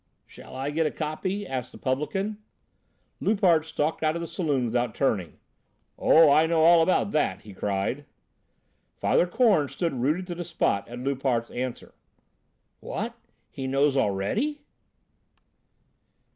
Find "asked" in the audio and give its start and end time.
1.45-1.71